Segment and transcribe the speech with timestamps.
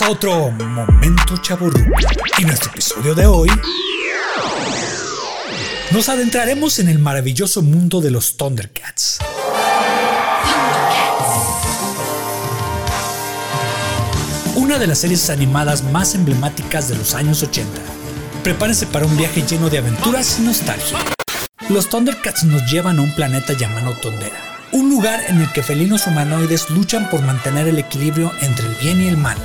[0.00, 1.84] A otro Momento Chaburru.
[2.38, 3.50] En nuestro episodio de hoy
[5.90, 9.18] nos adentraremos en el maravilloso mundo de los Thundercats.
[14.54, 17.70] Una de las series animadas más emblemáticas de los años 80.
[18.42, 21.00] Prepárense para un viaje lleno de aventuras y nostalgia.
[21.68, 26.06] Los Thundercats nos llevan a un planeta llamado Tondera, un lugar en el que felinos
[26.06, 29.36] humanoides luchan por mantener el equilibrio entre el bien y el mal.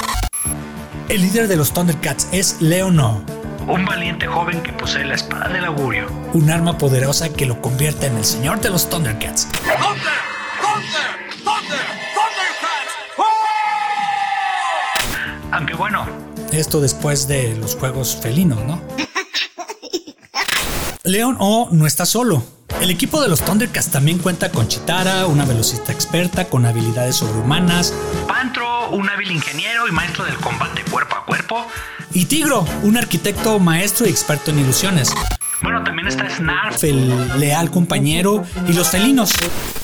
[1.10, 3.24] El líder de los Thundercats es Leono,
[3.66, 8.08] un valiente joven que posee la espada del augurio, un arma poderosa que lo convierte
[8.08, 9.48] en el señor de los Thundercats.
[15.52, 16.06] Aunque bueno,
[16.52, 18.82] esto después de los juegos felinos, ¿no?
[21.04, 22.44] Leon O no está solo.
[22.82, 27.94] El equipo de los Thundercats también cuenta con Chitara, una velocista experta con habilidades sobrehumanas,
[28.92, 31.68] Un hábil ingeniero y maestro del combate cuerpo a cuerpo,
[32.14, 35.14] y Tigro, un arquitecto maestro y experto en ilusiones.
[35.62, 39.34] Bueno, también está Snarf, el leal compañero, y los felinos.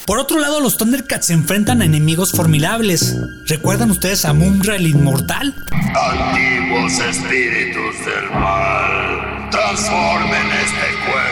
[0.05, 3.17] Por otro lado, los Thundercats se enfrentan a enemigos formidables.
[3.47, 5.53] ¿Recuerdan ustedes a Mumra el Inmortal?
[5.71, 11.22] Antiguos espíritus del mal, transformen este cuerpo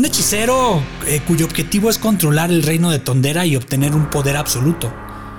[0.00, 4.38] Un hechicero eh, cuyo objetivo es controlar el reino de Tondera y obtener un poder
[4.38, 4.90] absoluto.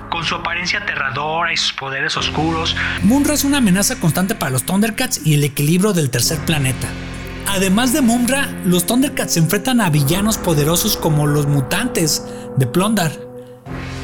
[0.08, 4.62] Con su apariencia aterradora y sus poderes oscuros, Munra es una amenaza constante para los
[4.62, 6.86] Thundercats y el equilibrio del tercer planeta.
[7.48, 12.24] Además de Munra, los Thundercats se enfrentan a villanos poderosos como los mutantes
[12.56, 13.10] de Plondar,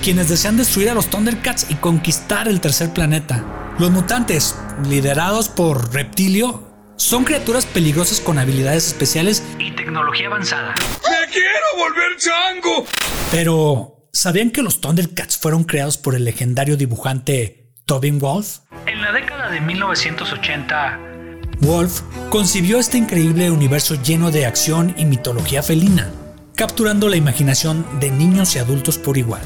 [0.02, 3.44] quienes desean destruir a los Thundercats y conquistar el tercer planeta.
[3.78, 4.56] Los mutantes,
[4.88, 6.67] liderados por Reptilio,
[6.98, 10.74] son criaturas peligrosas con habilidades especiales y tecnología avanzada.
[11.08, 12.86] ¡Me quiero volver chango!
[13.30, 18.58] Pero, ¿sabían que los Thundercats fueron creados por el legendario dibujante Tobin Wolf?
[18.86, 21.00] En la década de 1980,
[21.60, 26.10] Wolf concibió este increíble universo lleno de acción y mitología felina,
[26.56, 29.42] capturando la imaginación de niños y adultos por igual.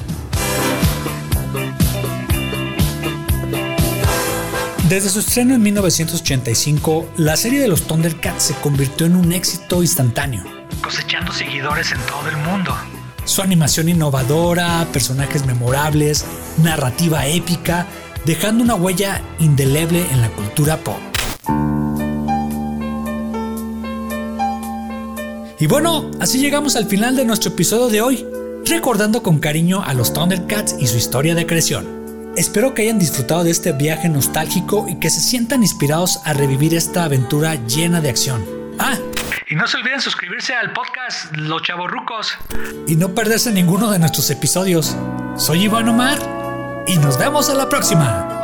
[4.88, 9.81] Desde su estreno en 1985, la serie de los Thundercats se convirtió en un éxito
[9.81, 10.43] instantáneo,
[10.82, 12.76] cosechando seguidores en todo el mundo.
[13.25, 16.25] Su animación innovadora, personajes memorables,
[16.62, 17.87] narrativa épica,
[18.25, 20.98] dejando una huella indeleble en la cultura pop.
[25.60, 28.26] Y bueno, así llegamos al final de nuestro episodio de hoy,
[28.66, 32.01] recordando con cariño a los Thundercats y su historia de creación.
[32.37, 36.75] Espero que hayan disfrutado de este viaje nostálgico y que se sientan inspirados a revivir
[36.75, 38.43] esta aventura llena de acción.
[38.78, 38.97] Ah,
[39.50, 42.32] y no se olviden suscribirse al podcast Los Chavorrucos
[42.87, 44.97] y no perderse ninguno de nuestros episodios.
[45.37, 46.19] Soy Iván Omar
[46.87, 48.42] y nos vemos a la próxima.